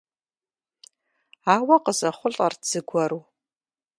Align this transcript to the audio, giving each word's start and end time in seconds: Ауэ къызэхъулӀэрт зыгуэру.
Ауэ 1.53 1.75
къызэхъулӀэрт 1.83 2.61
зыгуэру. 2.69 3.21